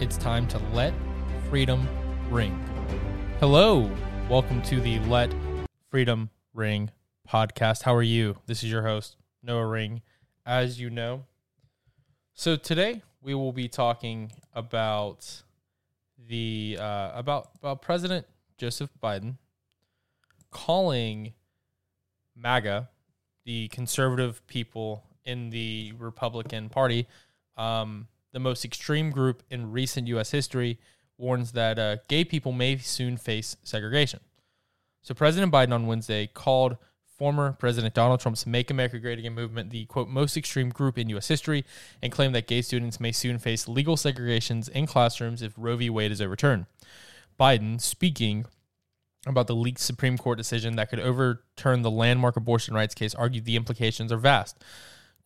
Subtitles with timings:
[0.00, 0.94] It's time to let
[1.50, 1.86] freedom
[2.30, 2.58] ring.
[3.38, 3.90] Hello,
[4.30, 5.30] welcome to the Let
[5.90, 6.90] Freedom Ring
[7.28, 7.82] podcast.
[7.82, 8.38] How are you?
[8.46, 10.00] This is your host, Noah Ring,
[10.46, 11.26] as you know.
[12.32, 15.42] So today we will be talking about
[16.16, 18.24] the uh, about about President
[18.56, 19.36] Joseph Biden
[20.50, 21.34] calling
[22.34, 22.88] MAGA,
[23.44, 27.06] the conservative people in the Republican Party,
[27.58, 30.30] um, the most extreme group in recent U.S.
[30.30, 30.78] history,
[31.18, 34.20] warns that uh, gay people may soon face segregation.
[35.02, 36.76] So President Biden on Wednesday called
[37.20, 41.10] former President Donald Trump's Make America Great Again movement the quote most extreme group in
[41.10, 41.28] U.S.
[41.28, 41.64] history
[42.02, 45.90] and claimed that gay students may soon face legal segregations in classrooms if Roe v.
[45.90, 46.64] Wade is overturned.
[47.38, 48.46] Biden, speaking
[49.26, 53.44] about the leaked Supreme Court decision that could overturn the landmark abortion rights case, argued
[53.44, 54.58] the implications are vast.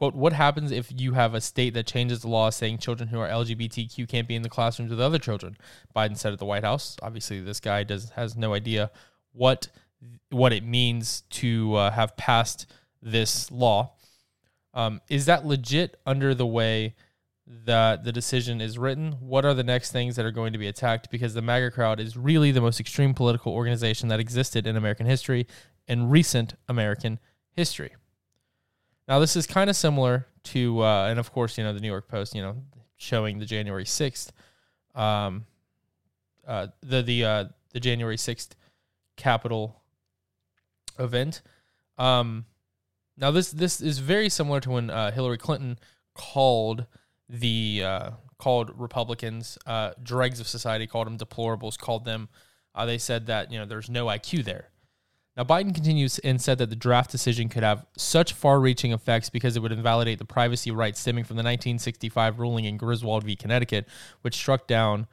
[0.00, 3.20] Quote, what happens if you have a state that changes the law saying children who
[3.20, 5.58] are LGBTQ can't be in the classrooms with other children?
[5.94, 6.96] Biden said at the White House.
[7.02, 8.90] Obviously, this guy does has no idea
[9.32, 9.68] what
[10.30, 12.64] what it means to uh, have passed
[13.02, 13.92] this law.
[14.72, 16.94] Um, is that legit under the way
[17.46, 19.12] that the decision is written?
[19.20, 21.10] What are the next things that are going to be attacked?
[21.10, 25.04] Because the MAGA crowd is really the most extreme political organization that existed in American
[25.04, 25.46] history
[25.86, 27.18] and recent American
[27.52, 27.92] history.
[29.08, 31.88] Now, this is kind of similar to, uh, and of course, you know, the New
[31.88, 32.56] York Post, you know,
[32.96, 34.32] showing the January sixth,
[34.94, 35.46] um,
[36.46, 38.54] uh, the the uh, the January sixth
[39.16, 39.80] Capitol
[40.98, 41.42] event.
[41.98, 42.46] Um,
[43.16, 45.78] now, this this is very similar to when uh, Hillary Clinton
[46.14, 46.86] called
[47.28, 52.28] the uh, called Republicans uh, dregs of society, called them deplorables, called them.
[52.86, 54.69] They said that you know there's no IQ there.
[55.40, 59.30] Now, Biden continues and said that the draft decision could have such far reaching effects
[59.30, 63.36] because it would invalidate the privacy rights stemming from the 1965 ruling in Griswold v.
[63.36, 63.88] Connecticut,
[64.20, 65.06] which struck down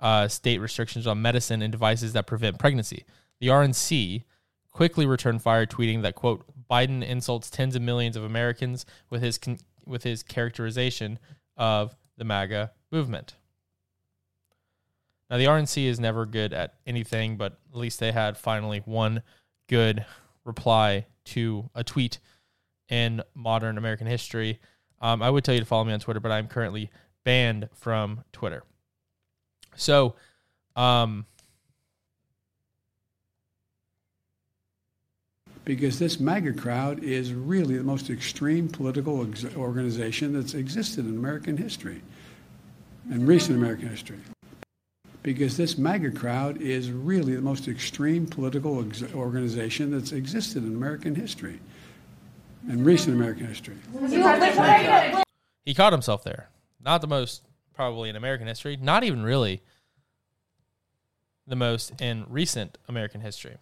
[0.00, 3.04] uh, state restrictions on medicine and devices that prevent pregnancy.
[3.40, 4.22] The RNC
[4.70, 9.36] quickly returned fire, tweeting that, quote, Biden insults tens of millions of Americans with his,
[9.36, 11.18] con- with his characterization
[11.58, 13.34] of the MAGA movement.
[15.28, 19.22] Now, the RNC is never good at anything, but at least they had finally one
[19.68, 20.04] good
[20.44, 22.18] reply to a tweet
[22.88, 24.60] in modern American history.
[25.00, 26.90] Um, I would tell you to follow me on Twitter, but I'm currently
[27.24, 28.62] banned from Twitter.
[29.76, 30.14] So,
[30.76, 31.26] um,
[35.64, 41.16] because this MAGA crowd is really the most extreme political ex- organization that's existed in
[41.16, 42.02] American history,
[43.10, 44.18] in recent American history
[45.24, 50.74] because this MAGA crowd is really the most extreme political ex- organization that's existed in
[50.74, 51.58] American history,
[52.68, 53.74] in recent American history.
[55.64, 56.50] He caught himself there.
[56.78, 57.42] Not the most,
[57.72, 59.62] probably in American history, not even really
[61.46, 63.56] the most in recent American history.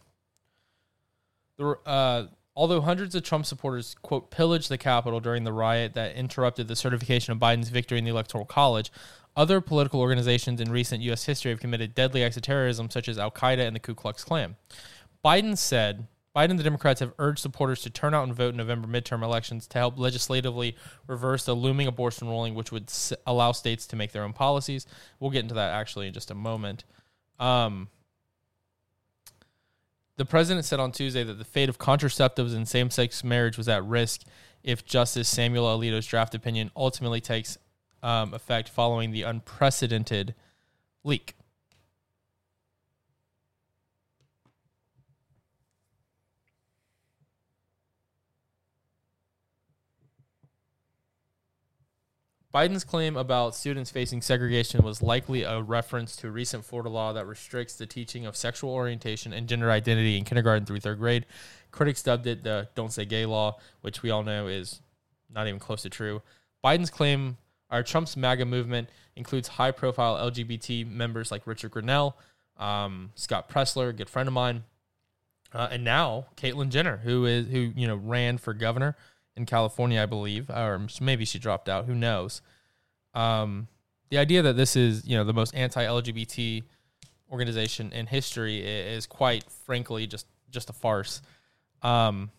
[1.59, 6.17] The, uh, although hundreds of Trump supporters, quote, pillaged the Capitol during the riot that
[6.17, 8.91] interrupted the certification of Biden's victory in the Electoral College,
[9.37, 11.25] other political organizations in recent U.S.
[11.25, 14.25] history have committed deadly acts of terrorism, such as Al Qaeda and the Ku Klux
[14.25, 14.57] Klan.
[15.25, 18.57] Biden said Biden and the Democrats have urged supporters to turn out and vote in
[18.57, 22.91] November midterm elections to help legislatively reverse the looming abortion ruling, which would
[23.27, 24.87] allow states to make their own policies.
[25.21, 26.85] We'll get into that actually in just a moment.
[27.39, 27.89] Um,
[30.17, 33.69] the president said on Tuesday that the fate of contraceptives and same sex marriage was
[33.69, 34.23] at risk
[34.63, 37.59] if Justice Samuel Alito's draft opinion ultimately takes
[38.03, 40.35] um, effect following the unprecedented
[41.05, 41.35] leak.
[52.53, 57.15] Biden's claim about students facing segregation was likely a reference to a recent Florida law
[57.15, 61.25] that restricts the teaching of sexual orientation and gender identity in kindergarten through third grade.
[61.71, 64.83] Critics dubbed it the Don't Say Gay law, which we all know is
[65.33, 66.21] not even close to true.
[66.63, 67.39] Biden's claim,
[67.73, 72.15] or Trump's MAGA movement, includes high profile LGBT members like Richard Grenell,
[72.59, 74.65] um, Scott Presler, a good friend of mine,
[75.53, 78.97] uh, and now Caitlyn Jenner, who is who you know ran for governor
[79.37, 81.87] in California, I believe, or maybe she dropped out.
[81.87, 82.43] Who knows?
[83.15, 83.69] Um,
[84.11, 86.63] the idea that this is you know the most anti-LGBT
[87.31, 91.23] organization in history is quite frankly just just a farce.
[91.83, 92.31] Um,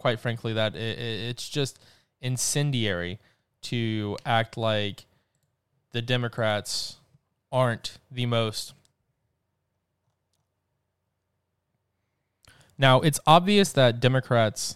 [0.00, 1.78] quite frankly, that it, it's just
[2.20, 3.18] incendiary
[3.62, 5.04] to act like
[5.92, 6.96] the Democrats
[7.52, 8.74] aren't the most
[12.80, 14.74] Now, it's obvious that Democrats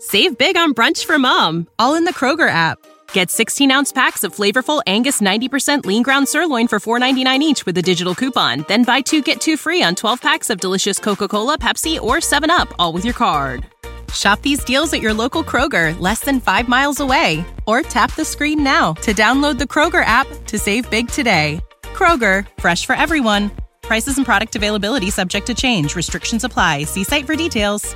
[0.00, 2.78] Save big on brunch for mom, all in the Kroger app.
[3.12, 7.76] Get 16 ounce packs of flavorful Angus 90% lean ground sirloin for $4.99 each with
[7.78, 8.64] a digital coupon.
[8.68, 12.16] Then buy two get two free on 12 packs of delicious Coca Cola, Pepsi, or
[12.16, 13.66] 7UP, all with your card.
[14.12, 17.44] Shop these deals at your local Kroger, less than five miles away.
[17.66, 21.60] Or tap the screen now to download the Kroger app to save big today.
[21.82, 23.50] Kroger, fresh for everyone.
[23.82, 25.96] Prices and product availability subject to change.
[25.96, 26.84] Restrictions apply.
[26.84, 27.94] See site for details.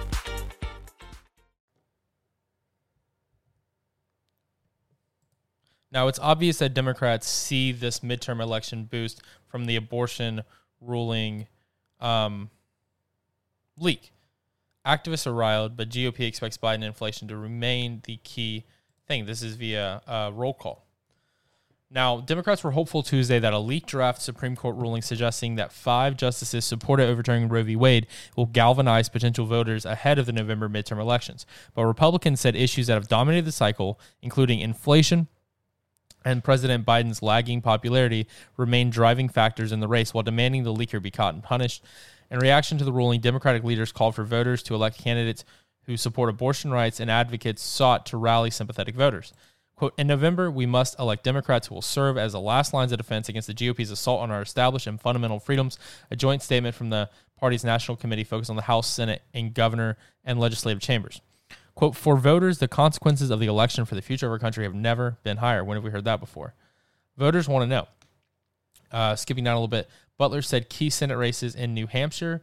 [5.92, 10.42] Now, it's obvious that Democrats see this midterm election boost from the abortion
[10.80, 11.46] ruling
[12.00, 12.50] um,
[13.76, 14.10] leak.
[14.86, 18.64] Activists are riled, but GOP expects Biden inflation to remain the key
[19.06, 19.26] thing.
[19.26, 20.86] This is via uh, roll call.
[21.94, 26.16] Now, Democrats were hopeful Tuesday that a leaked draft Supreme Court ruling suggesting that five
[26.16, 27.76] justices supported overturning Roe v.
[27.76, 31.44] Wade will galvanize potential voters ahead of the November midterm elections.
[31.74, 35.28] But Republicans said issues that have dominated the cycle, including inflation
[36.24, 38.26] and President Biden's lagging popularity,
[38.56, 41.84] remain driving factors in the race while demanding the leaker be caught and punished.
[42.32, 45.44] In reaction to the ruling, Democratic leaders called for voters to elect candidates
[45.82, 49.34] who support abortion rights and advocates sought to rally sympathetic voters.
[49.76, 52.96] Quote, in November, we must elect Democrats who will serve as the last lines of
[52.96, 55.78] defense against the GOP's assault on our established and fundamental freedoms.
[56.10, 59.98] A joint statement from the party's national committee focused on the House, Senate, and governor
[60.24, 61.20] and legislative chambers.
[61.74, 64.74] Quote, for voters, the consequences of the election for the future of our country have
[64.74, 65.62] never been higher.
[65.62, 66.54] When have we heard that before?
[67.18, 67.88] Voters want to know.
[68.90, 69.88] Uh, skipping down a little bit,
[70.18, 72.42] Butler said key Senate races in New Hampshire,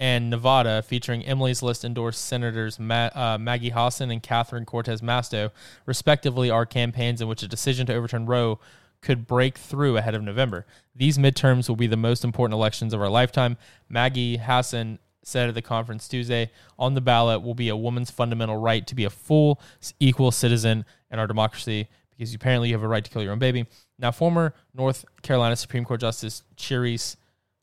[0.00, 5.52] and Nevada, featuring Emily's List endorsed Senators Ma- uh, Maggie Hassan and Catherine Cortez Masto,
[5.86, 8.58] respectively, are campaigns in which a decision to overturn Roe
[9.00, 10.66] could break through ahead of November.
[10.94, 13.56] These midterms will be the most important elections of our lifetime.
[13.88, 18.56] Maggie Hassan said at the conference Tuesday on the ballot will be a woman's fundamental
[18.56, 19.60] right to be a full,
[20.00, 23.38] equal citizen in our democracy because apparently you have a right to kill your own
[23.38, 23.66] baby.
[23.98, 27.16] Now, former North Carolina Supreme Court Justice Cherice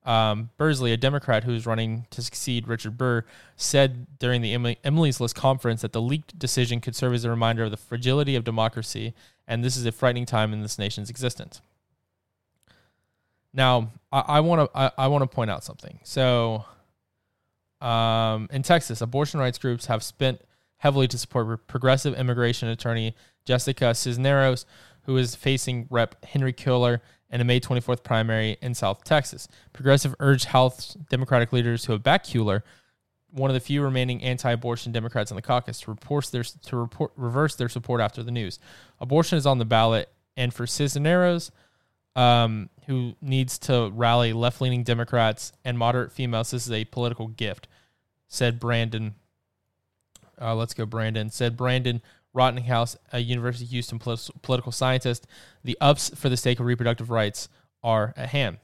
[0.06, 3.26] um, Beasley, a Democrat who is running to succeed Richard Burr,
[3.56, 7.30] said during the Emily, Emily's List conference that the leaked decision could serve as a
[7.30, 9.14] reminder of the fragility of democracy,
[9.48, 11.62] and this is a frightening time in this nation's existence.
[13.54, 16.00] Now, I want to I want to point out something.
[16.04, 16.66] So,
[17.82, 20.42] um, in Texas, abortion rights groups have spent
[20.80, 23.16] heavily to support progressive immigration attorney
[23.46, 24.66] Jessica Cisneros,
[25.04, 26.24] who is facing Rep.
[26.26, 27.00] Henry Cuellar
[27.30, 29.48] in a May 24th primary in South Texas.
[29.74, 32.64] Progressive urged House Democratic leaders who have backed Cuellar,
[33.32, 35.96] one of the few remaining anti-abortion Democrats in the caucus, to,
[36.32, 38.60] their, to report, reverse their support after the news.
[39.00, 41.52] Abortion is on the ballot, and for Cisneros,
[42.16, 47.68] um, who needs to rally left-leaning Democrats and moderate females, this is a political gift,
[48.28, 49.16] said Brandon.
[50.42, 51.30] Uh, let's go, Brandon.
[51.30, 52.02] Said Brandon
[52.36, 55.28] Rottinghaus, a University of Houston political scientist,
[55.64, 57.50] the ups for the sake of reproductive rights
[57.84, 58.58] are at hand.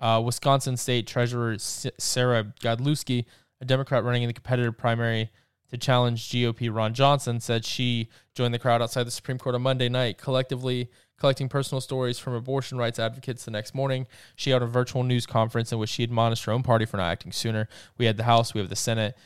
[0.00, 3.24] Uh, Wisconsin State Treasurer Sarah Godlewski,
[3.60, 5.30] a Democrat running in the competitive primary
[5.70, 9.62] to challenge GOP Ron Johnson, said she joined the crowd outside the Supreme Court on
[9.62, 10.88] Monday night, collectively
[11.18, 14.06] collecting personal stories from abortion rights advocates the next morning.
[14.36, 17.10] She held a virtual news conference in which she admonished her own party for not
[17.10, 17.68] acting sooner.
[17.96, 19.16] We had the House, we have the Senate,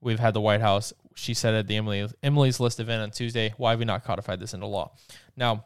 [0.00, 3.54] we've had the White House she said at the Emily Emily's List event on Tuesday,
[3.56, 4.92] why have we not codified this into law?
[5.36, 5.64] Now,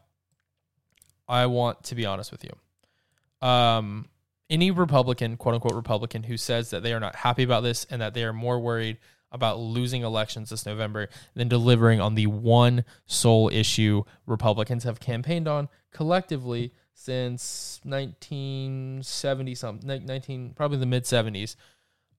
[1.28, 3.46] I want to be honest with you.
[3.46, 4.08] Um,
[4.50, 8.00] any Republican, quote unquote Republican, who says that they are not happy about this and
[8.00, 8.98] that they are more worried
[9.30, 15.46] about losing elections this November than delivering on the one sole issue Republicans have campaigned
[15.46, 21.54] on collectively since 1970 something 19 probably the mid 70s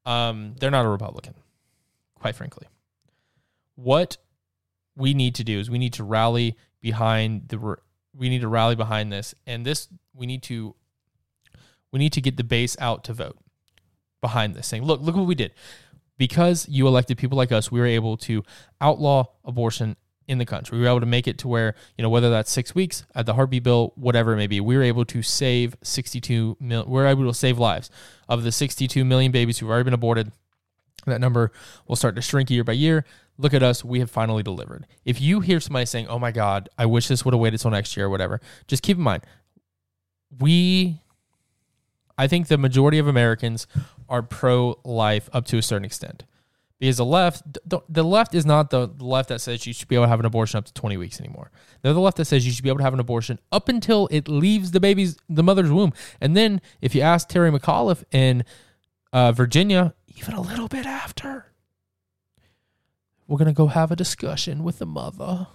[0.05, 1.33] um, they're not a republican
[2.15, 2.65] quite frankly
[3.83, 4.17] what
[4.95, 7.77] we need to do is we need to rally behind the
[8.13, 9.33] we need to rally behind this.
[9.47, 10.75] And this we need to
[11.91, 13.37] we need to get the base out to vote
[14.21, 15.53] behind this saying look look what we did.
[16.17, 18.43] Because you elected people like us we were able to
[18.81, 19.95] outlaw abortion
[20.27, 20.77] in the country.
[20.77, 23.25] We were able to make it to where you know whether that's six weeks at
[23.25, 27.07] the heartbeat bill whatever it may be we were able to save 62 million we're
[27.07, 27.89] able to save lives
[28.27, 30.31] of the 62 million babies who've already been aborted.
[31.05, 31.53] That number
[31.87, 33.05] will start to shrink year by year
[33.39, 34.85] look at us, we have finally delivered.
[35.05, 37.71] If you hear somebody saying, oh my God, I wish this would have waited till
[37.71, 39.23] next year or whatever, just keep in mind,
[40.39, 40.99] we,
[42.17, 43.65] I think the majority of Americans
[44.09, 46.25] are pro life up to a certain extent.
[46.79, 50.05] Because the left, the left is not the left that says you should be able
[50.05, 51.51] to have an abortion up to 20 weeks anymore.
[51.81, 54.07] They're the left that says you should be able to have an abortion up until
[54.11, 55.91] it leaves the baby's, the mother's womb.
[56.21, 58.45] And then if you ask Terry McAuliffe in
[59.11, 61.48] uh, Virginia, even a little bit after.
[63.29, 65.45] We're going to go have a discussion with the mother,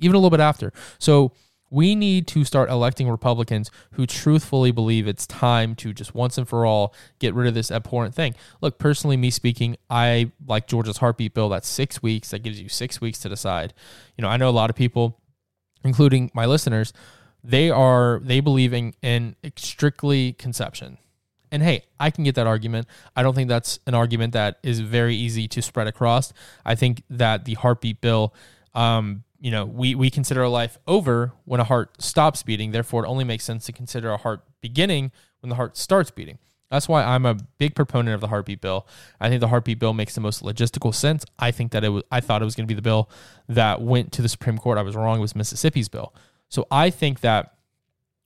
[0.00, 0.72] even a little bit after.
[0.98, 1.30] So
[1.70, 6.48] we need to start electing Republicans who truthfully believe it's time to just once and
[6.48, 8.34] for all get rid of this abhorrent thing.
[8.60, 11.48] Look, personally, me speaking, I like Georgia's heartbeat bill.
[11.48, 12.30] That's six weeks.
[12.30, 13.74] That gives you six weeks to decide.
[14.18, 15.20] You know, I know a lot of people,
[15.84, 16.92] including my listeners,
[17.44, 20.98] they are they believe in, in strictly conception.
[21.54, 22.88] And hey, I can get that argument.
[23.14, 26.32] I don't think that's an argument that is very easy to spread across.
[26.64, 28.34] I think that the heartbeat bill,
[28.74, 32.72] um, you know, we, we consider a life over when a heart stops beating.
[32.72, 36.38] Therefore, it only makes sense to consider a heart beginning when the heart starts beating.
[36.72, 38.88] That's why I'm a big proponent of the heartbeat bill.
[39.20, 41.24] I think the heartbeat bill makes the most logistical sense.
[41.38, 43.08] I think that it was I thought it was going to be the bill
[43.48, 44.76] that went to the Supreme Court.
[44.76, 45.18] I was wrong.
[45.18, 46.12] It was Mississippi's bill.
[46.48, 47.54] So I think that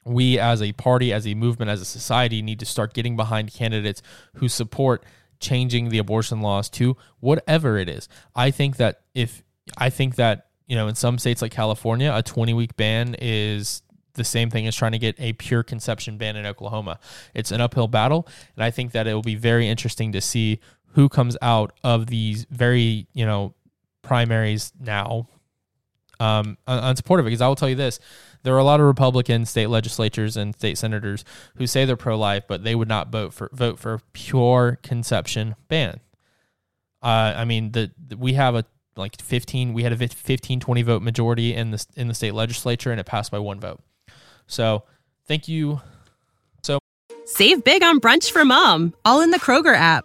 [0.09, 3.53] we as a party, as a movement, as a society need to start getting behind
[3.53, 4.03] candidates
[4.35, 5.05] who support
[5.41, 8.09] changing the abortion laws to whatever it is.
[8.35, 9.43] I think that if
[9.77, 13.83] I think that, you know, in some states like California, a 20 week ban is
[14.15, 16.99] the same thing as trying to get a pure conception ban in Oklahoma.
[17.35, 18.27] It's an uphill battle.
[18.57, 20.61] And I think that it will be very interesting to see
[20.93, 23.55] who comes out of these very, you know,
[24.03, 25.29] primaries now
[26.21, 27.25] um, unsupportive.
[27.25, 28.01] Because I will tell you this
[28.43, 31.25] there are a lot of Republican state legislatures and state senators
[31.57, 36.01] who say they're pro-life, but they would not vote for vote for pure conception ban.
[37.03, 38.65] Uh, I mean, the, the, we have a
[38.97, 42.91] like 15 we had a 15 20 vote majority in the in the state legislature
[42.91, 43.81] and it passed by one vote.
[44.47, 44.85] So,
[45.27, 45.81] thank you
[46.63, 46.79] so
[47.27, 50.05] Save big on brunch for mom, all in the Kroger app.